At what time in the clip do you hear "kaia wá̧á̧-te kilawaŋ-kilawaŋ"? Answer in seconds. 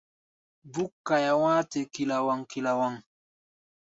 1.07-2.93